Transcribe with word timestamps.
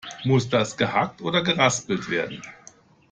Muss 0.23 0.49
das 0.49 0.75
gehackt 0.77 1.21
oder 1.21 1.43
geraspelt 1.43 2.09
werden? 2.09 2.41